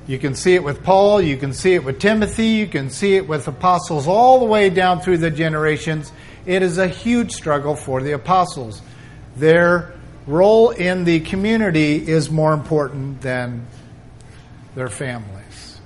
[0.07, 3.16] You can see it with Paul, you can see it with Timothy, you can see
[3.16, 6.11] it with apostles all the way down through the generations.
[6.46, 8.81] It is a huge struggle for the apostles.
[9.37, 9.92] Their
[10.26, 13.66] role in the community is more important than
[14.74, 15.81] their families.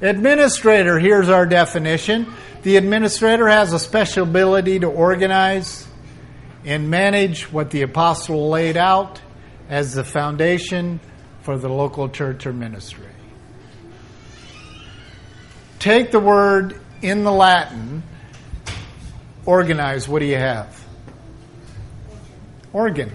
[0.00, 2.32] Administrator, here's our definition.
[2.66, 5.86] The administrator has a special ability to organize
[6.64, 9.20] and manage what the apostle laid out
[9.68, 10.98] as the foundation
[11.42, 13.06] for the local church or ministry.
[15.78, 18.02] Take the word in the Latin,
[19.44, 20.84] organize, what do you have?
[22.72, 23.12] Organ.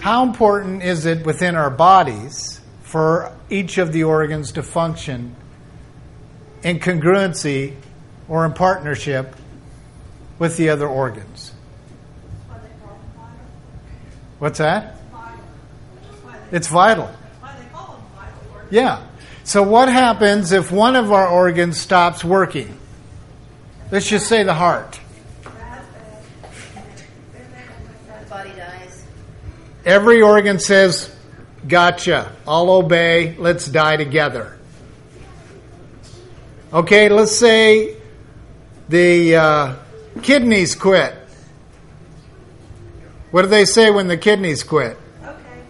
[0.00, 5.36] How important is it within our bodies for each of the organs to function
[6.62, 7.74] in congruency
[8.28, 9.34] or in partnership
[10.38, 11.52] with the other organs?
[14.38, 14.96] What's that?
[16.50, 17.10] It's vital.
[18.70, 19.06] Yeah.
[19.44, 22.78] So, what happens if one of our organs stops working?
[23.90, 25.00] Let's just say the heart.
[29.84, 31.14] Every organ says,
[31.66, 32.32] Gotcha.
[32.46, 33.34] I'll obey.
[33.36, 34.59] Let's die together.
[36.72, 37.96] Okay, let's say
[38.88, 39.76] the uh,
[40.22, 41.16] kidneys quit.
[43.32, 44.96] What do they say when the kidneys quit?
[45.20, 45.62] Okay,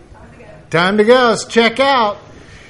[0.68, 1.16] time to go.
[1.16, 2.18] Time Let's check out.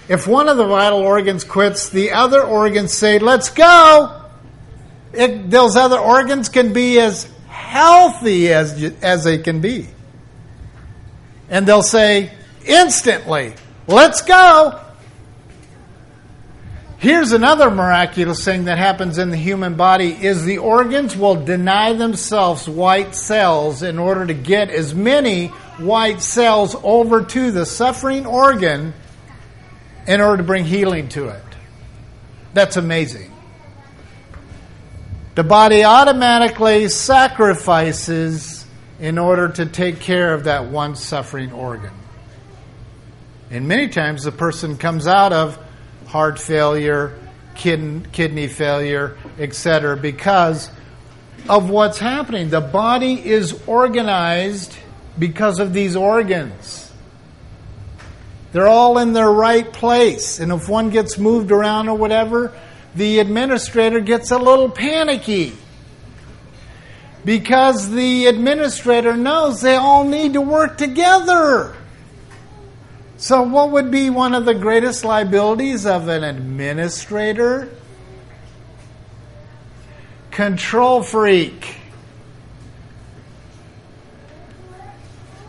[0.08, 4.22] If one of the vital organs quits, the other organs say, let's go.
[5.12, 9.88] It, those other organs can be as healthy as, as they can be.
[11.48, 12.32] And they'll say
[12.64, 13.54] instantly,
[13.88, 14.80] let's go.
[17.00, 21.94] Here's another miraculous thing that happens in the human body is the organs will deny
[21.94, 25.46] themselves white cells in order to get as many
[25.78, 28.92] white cells over to the suffering organ
[30.06, 31.42] in order to bring healing to it.
[32.52, 33.32] That's amazing.
[35.36, 38.66] The body automatically sacrifices
[39.00, 41.94] in order to take care of that one suffering organ.
[43.50, 45.58] And many times the person comes out of
[46.10, 47.16] heart failure,
[47.54, 50.70] kidney failure, etc., because
[51.48, 52.50] of what's happening.
[52.50, 54.76] The body is organized
[55.18, 56.92] because of these organs.
[58.52, 60.40] They're all in their right place.
[60.40, 62.52] And if one gets moved around or whatever,
[62.96, 65.52] the administrator gets a little panicky.
[67.24, 71.76] Because the administrator knows they all need to work together.
[73.20, 77.68] So, what would be one of the greatest liabilities of an administrator?
[80.30, 81.76] Control freak.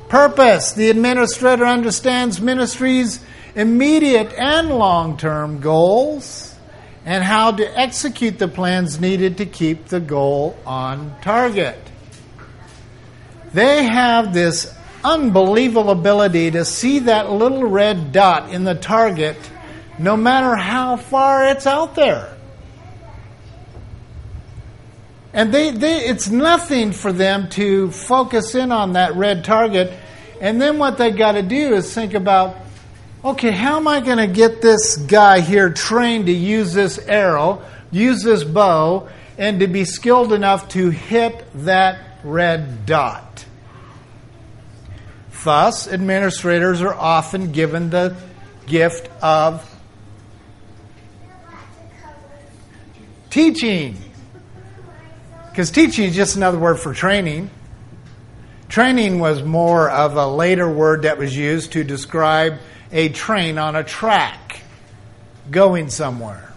[0.09, 0.73] Purpose.
[0.73, 3.23] The administrator understands ministry's
[3.55, 6.53] immediate and long term goals
[7.05, 11.79] and how to execute the plans needed to keep the goal on target.
[13.53, 19.37] They have this unbelievable ability to see that little red dot in the target
[20.01, 22.35] no matter how far it's out there.
[25.33, 29.93] And they, they, it's nothing for them to focus in on that red target.
[30.41, 32.57] And then what they got to do is think about
[33.23, 37.61] okay, how am I going to get this guy here trained to use this arrow,
[37.91, 43.45] use this bow, and to be skilled enough to hit that red dot?
[45.43, 48.15] Thus, administrators are often given the
[48.67, 49.67] gift of
[53.31, 53.97] teaching.
[55.49, 57.49] Because teaching is just another word for training.
[58.69, 62.59] Training was more of a later word that was used to describe
[62.91, 64.61] a train on a track
[65.49, 66.53] going somewhere.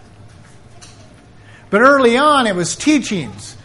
[1.69, 3.57] But early on, it was teachings.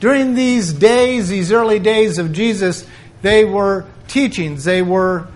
[0.00, 2.86] During these days, these early days of Jesus,
[3.20, 5.28] they were teachings, they were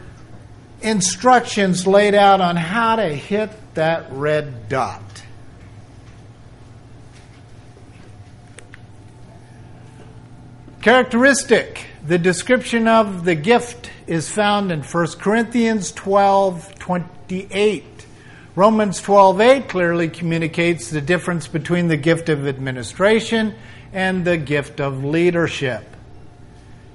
[0.80, 5.01] instructions laid out on how to hit that red dot.
[10.80, 17.84] Characteristic the description of the gift is found in 1 Corinthians 12 28.
[18.57, 23.55] Romans 12:8 clearly communicates the difference between the gift of administration
[23.92, 25.91] and the gift of leadership.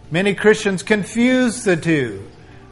[0.09, 2.25] Many Christians confuse the two.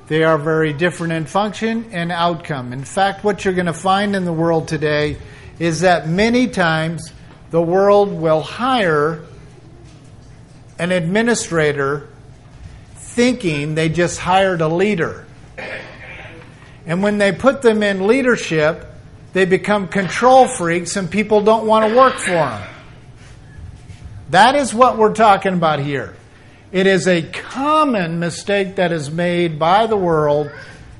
[0.07, 2.71] They are very different in function and outcome.
[2.71, 5.17] In fact, what you're going to find in the world today
[5.59, 7.11] is that many times
[7.51, 9.25] the world will hire
[10.79, 12.07] an administrator
[12.95, 15.25] thinking they just hired a leader.
[16.85, 18.85] And when they put them in leadership,
[19.33, 22.69] they become control freaks and people don't want to work for them.
[24.29, 26.15] That is what we're talking about here.
[26.75, 30.51] It is a common mistake that is made by the world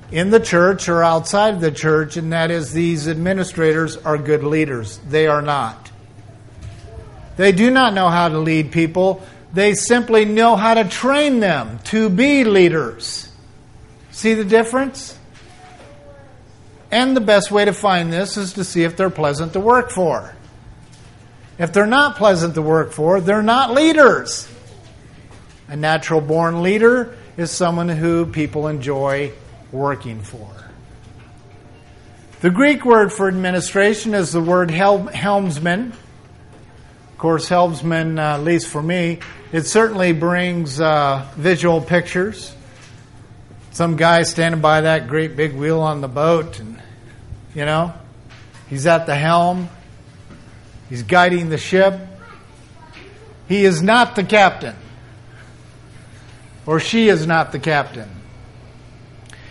[0.10, 4.42] in the church or outside of the church, and that is these administrators are good
[4.42, 5.00] leaders.
[5.00, 5.92] They are not.
[7.36, 9.22] They do not know how to lead people,
[9.52, 13.28] they simply know how to train them to be leaders.
[14.12, 15.20] See the difference?
[16.90, 19.92] And the best way to find this is to see if they're pleasant to work
[19.92, 20.34] for.
[21.58, 24.50] If they're not pleasant to work for, they're not leaders.
[25.68, 29.32] A natural born leader is someone who people enjoy
[29.72, 30.50] working for.
[32.42, 35.94] The Greek word for administration is the word hel- helmsman.
[37.12, 39.20] Of course, helmsman, uh, at least for me,
[39.52, 42.54] it certainly brings uh, visual pictures.
[43.72, 46.82] Some guy standing by that great big wheel on the boat, and,
[47.56, 47.94] you know,
[48.70, 49.70] he's at the helm,
[50.90, 52.00] he's guiding the ship.
[53.48, 54.76] He is not the captain,
[56.66, 58.10] or she is not the captain.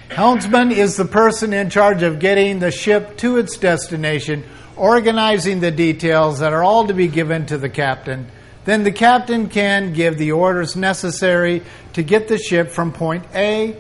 [0.09, 4.45] Helmsman is the person in charge of getting the ship to its destination,
[4.77, 8.27] organizing the details that are all to be given to the captain.
[8.65, 11.63] Then the captain can give the orders necessary
[11.95, 13.77] to get the ship from point A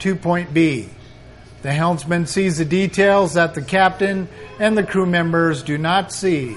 [0.00, 0.88] to point B.
[1.62, 4.28] The helmsman sees the details that the captain
[4.58, 6.56] and the crew members do not see.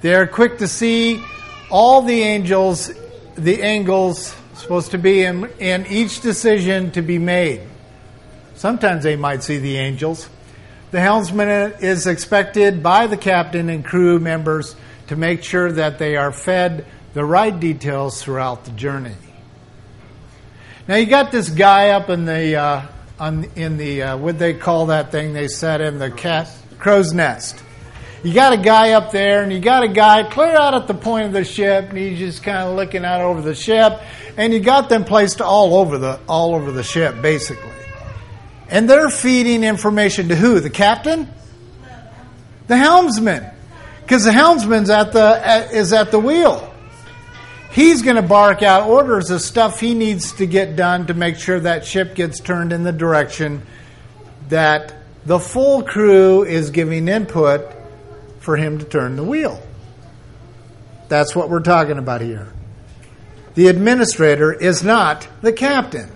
[0.00, 1.22] They are quick to see
[1.70, 2.92] all the angels,
[3.36, 7.60] the angles supposed to be in, in each decision to be made.
[8.54, 10.28] Sometimes they might see the angels.
[10.90, 14.76] The helmsman is expected by the captain and crew members
[15.08, 19.16] to make sure that they are fed the right details throughout the journey.
[20.86, 22.86] Now you got this guy up in the uh,
[23.18, 26.48] on, in the uh, what they call that thing they set in the cat
[26.78, 27.63] crow's nest.
[28.24, 30.94] You got a guy up there, and you got a guy clear out at the
[30.94, 34.00] point of the ship, and he's just kind of looking out over the ship,
[34.38, 37.70] and you got them placed all over the all over the ship, basically.
[38.70, 40.60] And they're feeding information to who?
[40.60, 41.28] The captain?
[42.66, 43.52] The helmsman.
[44.00, 46.72] Because the helmsman's at the, is at the wheel.
[47.72, 51.36] He's going to bark out orders of stuff he needs to get done to make
[51.36, 53.66] sure that ship gets turned in the direction
[54.48, 54.94] that
[55.26, 57.83] the full crew is giving input
[58.44, 59.60] for him to turn the wheel.
[61.08, 62.52] That's what we're talking about here.
[63.54, 66.10] The administrator is not the captain.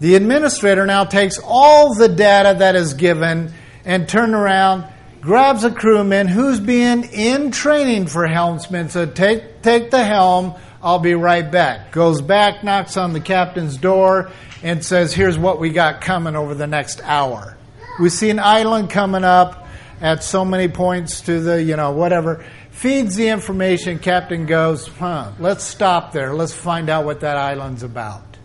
[0.00, 3.52] The administrator now takes all the data that is given
[3.84, 4.84] and turn around,
[5.20, 10.98] grabs a crewman who's been in training for helmsman, so take take the helm, I'll
[10.98, 11.92] be right back.
[11.92, 14.30] Goes back, knocks on the captain's door,
[14.62, 17.56] and says, Here's what we got coming over the next hour.
[17.98, 19.65] We see an island coming up
[20.00, 22.44] at so many points to the, you know, whatever.
[22.70, 26.34] Feeds the information, captain goes, huh, let's stop there.
[26.34, 28.36] Let's find out what that island's about.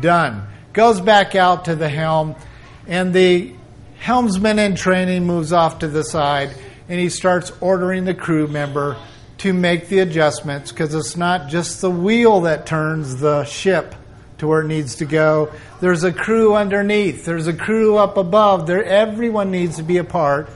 [0.00, 2.34] Done goes back out to the helm,
[2.86, 3.54] and the
[3.98, 6.54] helmsman in training moves off to the side,
[6.88, 8.96] and he starts ordering the crew member
[9.38, 13.94] to make the adjustments because it's not just the wheel that turns the ship
[14.38, 15.52] to where it needs to go.
[15.80, 17.24] There's a crew underneath.
[17.24, 18.66] There's a crew up above.
[18.66, 20.50] There, everyone needs to be a part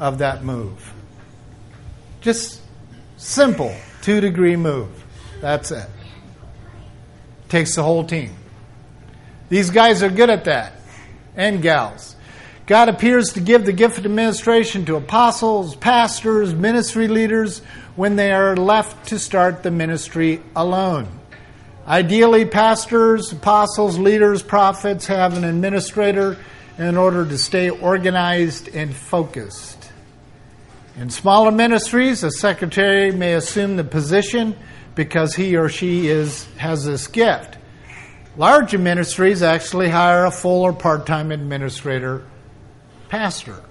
[0.00, 0.92] of that move.
[2.20, 2.60] Just
[3.16, 3.72] simple
[4.02, 4.88] two degree move.
[5.40, 5.88] That's it.
[7.48, 8.34] Takes the whole team.
[9.48, 10.72] These guys are good at that,
[11.36, 12.16] and gals.
[12.66, 17.60] God appears to give the gift of administration to apostles, pastors, ministry leaders
[17.96, 21.08] when they are left to start the ministry alone.
[21.86, 26.36] Ideally, pastors, apostles, leaders, prophets have an administrator
[26.78, 29.79] in order to stay organized and focused.
[30.96, 34.56] In smaller ministries, a secretary may assume the position
[34.94, 37.58] because he or she is, has this gift.
[38.36, 42.24] Larger ministries actually hire a full or part time administrator
[43.08, 43.62] pastor.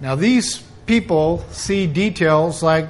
[0.00, 2.88] Now, these people see details like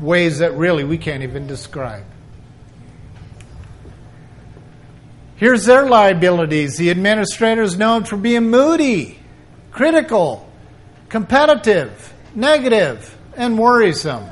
[0.00, 2.04] ways that really we can't even describe.
[5.36, 6.76] Here's their liabilities.
[6.76, 9.19] The administrator is known for being moody,
[9.70, 10.50] critical,
[11.08, 14.24] competitive, negative, and worrisome.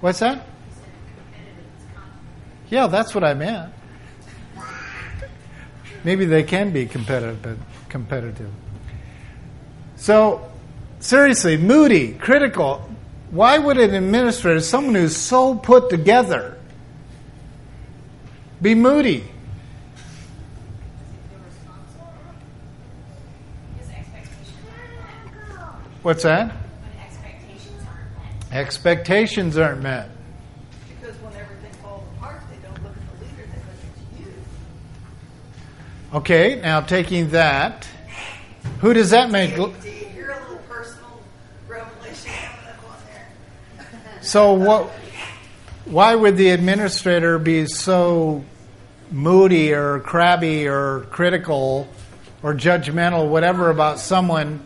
[0.00, 0.46] What's that?
[2.68, 3.72] Yeah, that's what I meant.
[6.04, 7.56] Maybe they can be competitive, but
[7.88, 8.50] competitive.
[9.96, 10.50] So,
[10.98, 12.88] seriously, moody, critical.
[13.30, 16.58] Why would an administrator, someone who's so put together,
[18.60, 19.24] be moody?
[26.02, 26.50] What's that?
[26.50, 28.56] When expectations aren't met.
[28.58, 30.08] Expectations aren't met.
[30.88, 33.78] Because when everything falls apart, they don't look at the leader, they look
[34.16, 34.32] at you.
[36.18, 37.86] Okay, now taking that,
[38.80, 39.54] who does that make?
[39.54, 41.22] Do you hear a little personal
[41.68, 44.22] revelation coming up on there?
[44.22, 44.90] So what?
[45.84, 48.44] Why would the administrator be so
[49.12, 51.86] moody or crabby or critical
[52.42, 54.64] or judgmental, whatever, about someone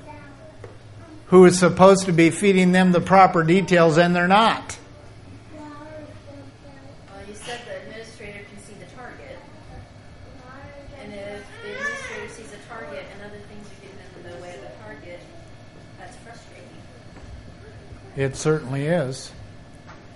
[1.29, 4.79] who is supposed to be feeding them the proper details and they're not?
[5.55, 5.67] Well,
[7.29, 9.39] you said the administrator can see the target.
[11.03, 14.55] And if the administrator sees a target and other things are getting in the way
[14.55, 15.21] of the target,
[15.99, 16.69] that's frustrating.
[18.17, 19.33] It certainly is.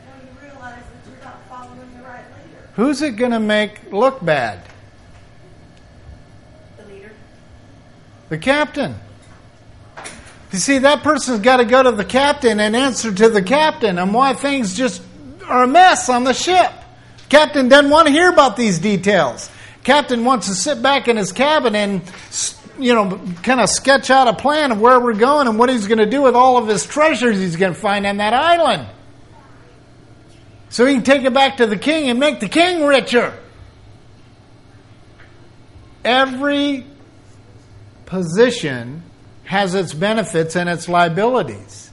[0.07, 2.69] When you realize that you're not following the right leader.
[2.77, 4.61] Who's it going to make look bad?
[6.77, 7.11] The leader?
[8.29, 8.95] The captain.
[10.53, 13.98] You see, that person's got to go to the captain and answer to the captain
[13.98, 15.03] and why things just
[15.46, 16.72] are a mess on the ship.
[17.28, 19.48] Captain doesn't want to hear about these details.
[19.84, 22.03] Captain wants to sit back in his cabin and,
[22.78, 25.86] you know, kind of sketch out a plan of where we're going and what he's
[25.86, 28.88] going to do with all of his treasures he's going to find on that island.
[30.70, 33.36] So he can take it back to the king and make the king richer.
[36.05, 36.86] Every
[38.07, 39.05] position
[39.51, 41.90] has its benefits and its liabilities.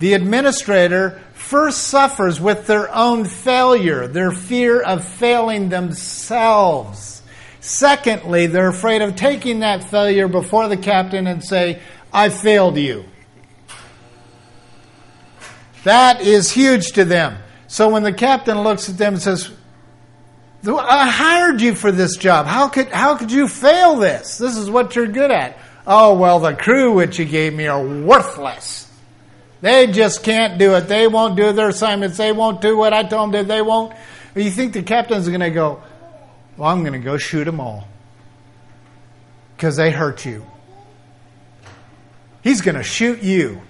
[0.00, 7.22] The administrator first suffers with their own failure, their fear of failing themselves.
[7.60, 11.80] Secondly, they're afraid of taking that failure before the captain and say,
[12.12, 13.06] I failed you.
[15.84, 17.38] That is huge to them.
[17.66, 19.50] So when the captain looks at them and says,
[20.66, 22.44] I hired you for this job.
[22.44, 24.36] How could, how could you fail this?
[24.36, 25.56] This is what you're good at.
[25.86, 28.90] Oh, well, the crew which you gave me are worthless.
[29.60, 30.82] They just can't do it.
[30.82, 32.16] They won't do their assignments.
[32.16, 33.48] They won't do what I told them to.
[33.48, 33.94] They won't.
[34.34, 35.82] You think the captain's going to go,
[36.56, 37.86] well, I'm going to go shoot them all
[39.56, 40.44] because they hurt you.
[42.42, 43.62] He's going to shoot you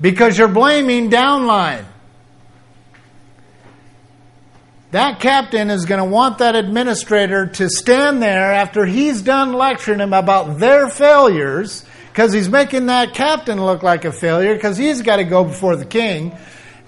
[0.00, 1.84] because you're blaming downline.
[4.92, 10.00] That captain is going to want that administrator to stand there after he's done lecturing
[10.00, 15.02] him about their failures because he's making that captain look like a failure because he's
[15.02, 16.36] got to go before the king.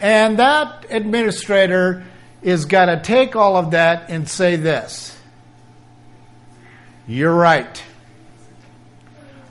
[0.01, 2.05] And that administrator
[2.41, 5.19] is got to take all of that and say this
[7.07, 7.83] You're right.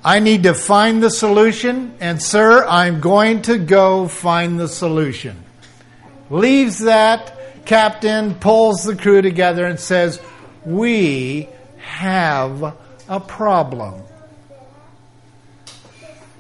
[0.05, 5.43] I need to find the solution, and sir, I'm going to go find the solution.
[6.29, 7.36] Leaves that
[7.68, 10.20] captain pulls the crew together and says,
[10.65, 12.76] We have
[13.07, 14.01] a problem.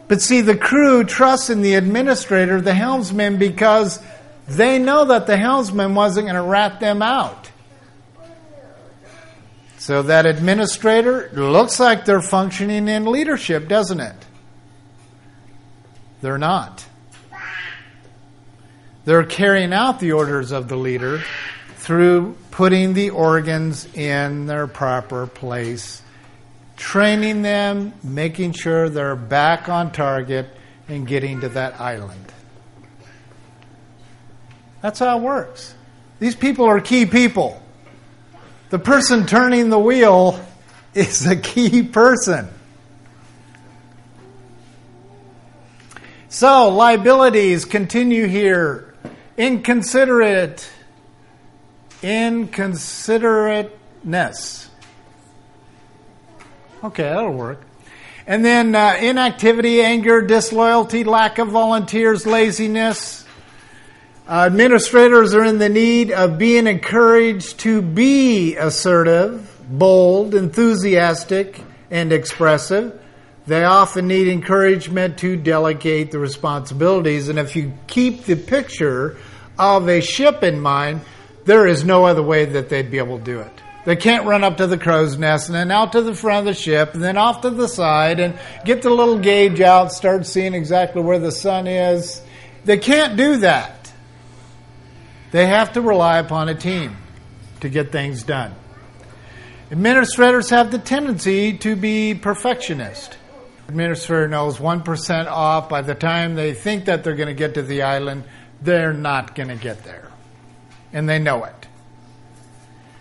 [0.07, 4.01] But see, the crew trusts in the administrator, the helmsman, because
[4.47, 7.51] they know that the helmsman wasn't going to rat them out.
[9.77, 14.15] So that administrator looks like they're functioning in leadership, doesn't it?
[16.21, 16.86] They're not.
[19.07, 21.23] They're carrying out the orders of the leader
[21.77, 26.01] through putting the organs in their proper place,
[26.75, 30.49] training them, making sure they're back on target,
[30.89, 32.33] and getting to that island.
[34.81, 35.73] That's how it works.
[36.19, 37.63] These people are key people.
[38.71, 40.37] The person turning the wheel
[40.93, 42.49] is a key person.
[46.27, 48.86] So, liabilities continue here.
[49.37, 50.67] Inconsiderate.
[52.01, 54.67] Inconsiderateness.
[56.83, 57.61] Okay, that'll work.
[58.25, 63.25] And then uh, inactivity, anger, disloyalty, lack of volunteers, laziness.
[64.27, 72.11] Uh, administrators are in the need of being encouraged to be assertive, bold, enthusiastic, and
[72.11, 73.01] expressive.
[73.45, 77.29] They often need encouragement to delegate the responsibilities.
[77.29, 79.15] And if you keep the picture
[79.57, 81.01] of a ship in mind,
[81.45, 83.61] there is no other way that they'd be able to do it.
[83.85, 86.53] They can't run up to the crow's nest and then out to the front of
[86.53, 90.25] the ship and then off to the side and get the little gauge out, start
[90.25, 92.21] seeing exactly where the sun is.
[92.65, 93.93] They can't do that.
[95.31, 96.97] They have to rely upon a team
[97.61, 98.53] to get things done.
[99.71, 103.17] Administrators have the tendency to be perfectionist.
[103.69, 107.61] Administrator knows 1% off by the time they think that they're going to get to
[107.61, 108.23] the island,
[108.61, 110.11] they're not going to get there.
[110.93, 111.67] And they know it.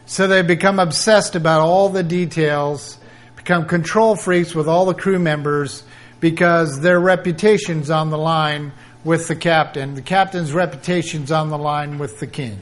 [0.06, 2.98] So they become obsessed about all the details,
[3.36, 5.82] become control freaks with all the crew members,
[6.20, 8.72] because their reputation's on the line
[9.04, 9.94] with the captain.
[9.94, 12.58] The captain's reputation's on the line with the king.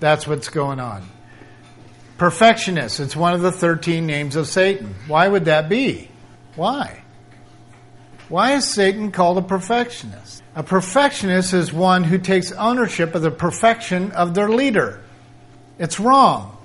[0.00, 1.08] That's what's going on.
[2.18, 4.94] Perfectionist, it's one of the 13 names of Satan.
[5.06, 6.08] Why would that be?
[6.56, 7.03] Why?
[8.28, 10.42] Why is Satan called a perfectionist?
[10.56, 15.00] A perfectionist is one who takes ownership of the perfection of their leader.
[15.78, 16.56] It's wrong.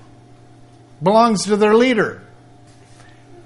[1.02, 2.22] Belongs to their leader.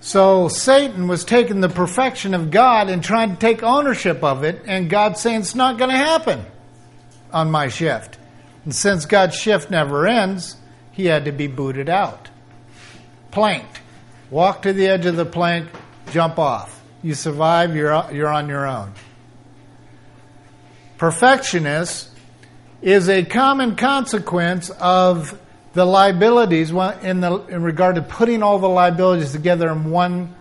[0.01, 4.63] So Satan was taking the perfection of God and trying to take ownership of it,
[4.67, 6.45] and God saying it's not going to happen
[7.33, 8.19] on my shift.
[8.65, 10.57] And since God's shift never ends,
[10.93, 12.29] he had to be booted out.
[13.31, 13.81] Planked.
[14.31, 15.69] Walk to the edge of the plank,
[16.13, 16.83] jump off.
[17.05, 18.95] You survive, you're, you're on your own.
[20.97, 22.09] Perfectionist
[22.81, 25.39] is a common consequence of
[25.75, 30.35] the liabilities in, the, in regard to putting all the liabilities together in one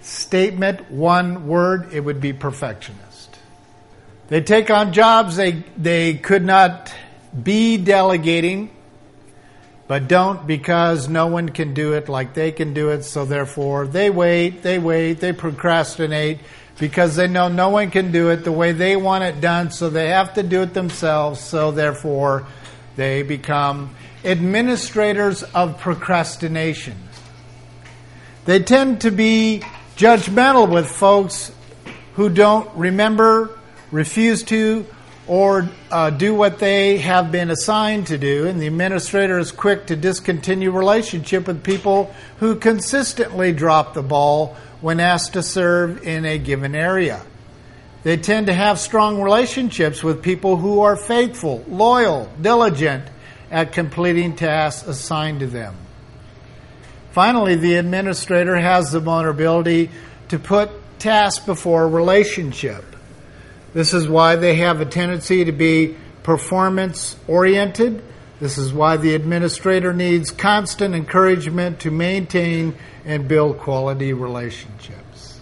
[0.00, 3.38] statement, one word, it would be perfectionist.
[4.28, 6.90] They take on jobs they, they could not
[7.42, 8.70] be delegating,
[9.90, 13.88] but don't because no one can do it like they can do it, so therefore
[13.88, 16.38] they wait, they wait, they procrastinate
[16.78, 19.90] because they know no one can do it the way they want it done, so
[19.90, 22.46] they have to do it themselves, so therefore
[22.94, 23.92] they become
[24.24, 26.96] administrators of procrastination.
[28.44, 29.64] They tend to be
[29.96, 31.50] judgmental with folks
[32.14, 33.58] who don't remember,
[33.90, 34.86] refuse to,
[35.30, 38.48] or uh, do what they have been assigned to do.
[38.48, 44.56] And the administrator is quick to discontinue relationship with people who consistently drop the ball
[44.80, 47.24] when asked to serve in a given area.
[48.02, 53.04] They tend to have strong relationships with people who are faithful, loyal, diligent,
[53.52, 55.76] at completing tasks assigned to them.
[57.12, 59.90] Finally, the administrator has the vulnerability
[60.28, 62.89] to put tasks before relationship.
[63.72, 68.02] This is why they have a tendency to be performance oriented.
[68.40, 75.40] This is why the administrator needs constant encouragement to maintain and build quality relationships.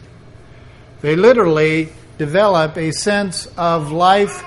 [1.00, 4.44] They literally develop a sense of life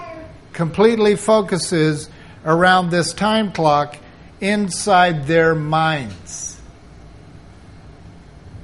[0.53, 2.09] completely focuses
[2.45, 3.97] around this time clock
[4.41, 6.59] inside their minds.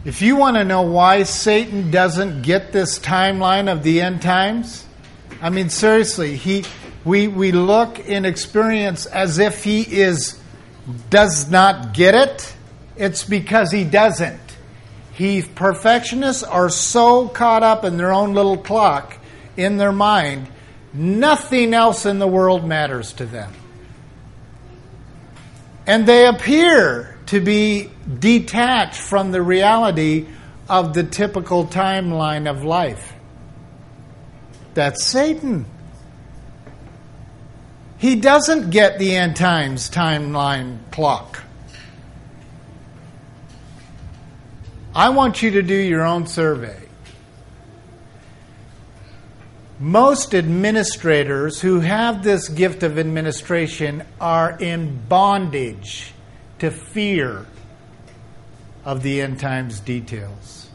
[0.04, 4.86] If you want to know why Satan doesn't get this timeline of the end times,
[5.42, 6.66] I mean seriously, he
[7.06, 10.40] we we look in experience as if he is
[11.10, 12.56] does not get it.
[12.96, 14.40] It's because he doesn't.
[15.14, 19.18] He perfectionists are so caught up in their own little clock
[19.56, 20.48] in their mind,
[20.94, 23.52] nothing else in the world matters to them.
[25.88, 30.28] And they appear to be detached from the reality
[30.70, 33.14] of the typical timeline of life.
[34.78, 35.66] That's Satan.
[37.98, 41.42] He doesn't get the end times timeline clock.
[44.94, 46.80] I want you to do your own survey.
[49.80, 56.14] Most administrators who have this gift of administration are in bondage
[56.60, 57.48] to fear
[58.86, 60.70] of the end times details.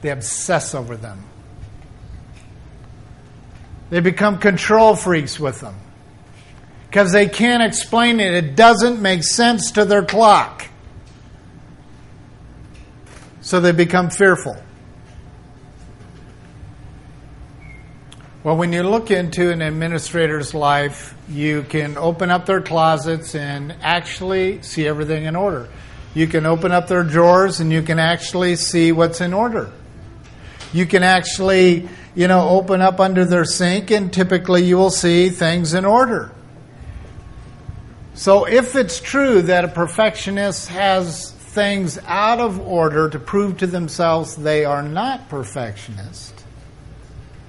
[0.00, 1.22] They obsess over them.
[3.90, 5.76] They become control freaks with them
[6.88, 8.34] because they can't explain it.
[8.34, 10.66] It doesn't make sense to their clock.
[13.40, 14.56] So they become fearful.
[18.42, 23.74] Well, when you look into an administrator's life, you can open up their closets and
[23.82, 25.68] actually see everything in order.
[26.14, 29.72] You can open up their drawers and you can actually see what's in order.
[30.72, 35.28] You can actually, you know, open up under their sink and typically you will see
[35.28, 36.32] things in order.
[38.14, 43.66] So if it's true that a perfectionist has things out of order to prove to
[43.66, 46.32] themselves they are not perfectionist,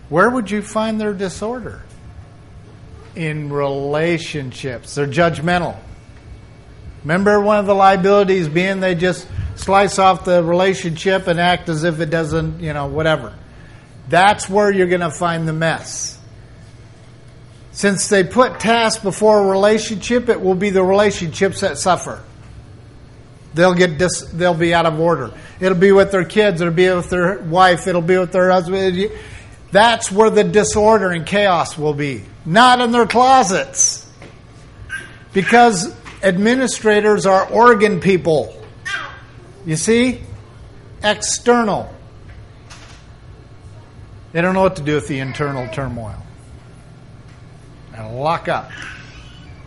[0.09, 1.81] where would you find their disorder?
[3.15, 4.95] In relationships.
[4.95, 5.77] They're judgmental.
[7.03, 11.85] Remember one of the liabilities being they just slice off the relationship and act as
[11.85, 13.33] if it doesn't, you know, whatever.
[14.09, 16.17] That's where you're going to find the mess.
[17.71, 22.23] Since they put tasks before a relationship, it will be the relationships that suffer.
[23.53, 25.31] They'll get dis, they'll be out of order.
[25.59, 29.11] It'll be with their kids, it'll be with their wife, it'll be with their husband.
[29.71, 34.09] That's where the disorder and chaos will be, not in their closets.
[35.33, 35.93] Because
[36.23, 38.59] administrators are organ people.
[39.65, 40.21] You see?
[41.03, 41.93] External.
[44.31, 46.21] They don't know what to do with the internal turmoil.
[47.93, 48.71] And lock up.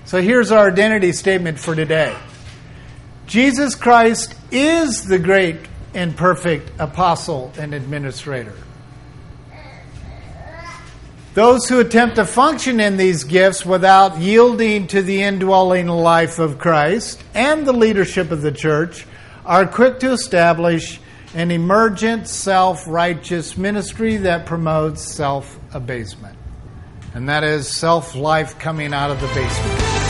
[0.05, 2.17] So here's our identity statement for today
[3.27, 5.57] Jesus Christ is the great
[5.95, 8.57] and perfect apostle and administrator.
[11.33, 16.59] Those who attempt to function in these gifts without yielding to the indwelling life of
[16.59, 19.07] Christ and the leadership of the church
[19.47, 21.01] are quick to establish
[21.35, 26.37] an emergent self righteous ministry that promotes self abasement.
[27.14, 30.10] And that is self life coming out of the basement.